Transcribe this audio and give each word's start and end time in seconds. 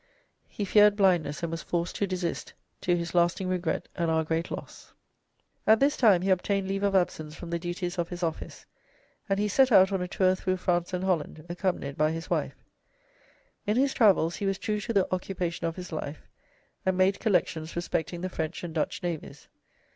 He 0.47 0.65
feared 0.65 0.95
blindness 0.95 1.43
and 1.43 1.51
was 1.51 1.61
forced 1.61 1.95
to 1.97 2.07
desist, 2.07 2.53
to 2.81 2.97
his 2.97 3.13
lasting 3.13 3.47
regret 3.47 3.87
and 3.95 4.09
our 4.09 4.23
great 4.23 4.49
loss. 4.49 4.93
At 5.67 5.79
this 5.79 5.95
time 5.95 6.23
he 6.23 6.31
obtained 6.31 6.67
leave 6.67 6.81
of 6.81 6.95
absence 6.95 7.35
from 7.35 7.51
the 7.51 7.59
duties 7.59 7.99
of 7.99 8.09
his 8.09 8.23
office, 8.23 8.65
and 9.29 9.37
he 9.39 9.47
set 9.47 9.71
out 9.71 9.91
on 9.91 10.01
a 10.01 10.07
tour 10.07 10.33
through 10.33 10.57
France 10.57 10.91
and 10.91 11.03
Holland 11.03 11.45
accompanied 11.47 11.97
by 11.97 12.11
his 12.11 12.31
wife. 12.31 12.55
In 13.67 13.77
his 13.77 13.93
travels 13.93 14.37
he 14.37 14.47
was 14.47 14.57
true 14.57 14.79
to 14.81 14.91
the 14.91 15.05
occupation 15.13 15.67
of 15.67 15.75
his 15.75 15.91
life, 15.91 16.27
and 16.83 16.97
made 16.97 17.19
collections 17.19 17.75
respecting 17.75 18.21
the 18.21 18.27
French 18.29 18.63
and 18.63 18.73
Dutch 18.73 19.03
navies. 19.03 19.49